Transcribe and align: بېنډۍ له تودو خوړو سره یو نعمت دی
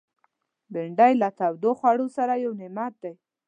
بېنډۍ 0.73 1.13
له 1.21 1.29
تودو 1.37 1.71
خوړو 1.79 2.07
سره 2.17 2.33
یو 2.43 2.51
نعمت 2.59 2.93
دی 3.03 3.13